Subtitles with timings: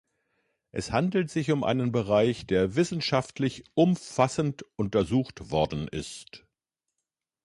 [0.71, 6.43] Es handelt sich um einen Bereich, der wissenschaftlich umfassend untersucht worden ist.